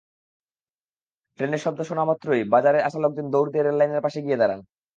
[1.39, 4.59] ট্রেনের শব্দ শোনামাত্রই বাজারে আসা লোকজন দৌড় দিয়ে রেললাইনের পাশে গিয়ে দাঁড়ান।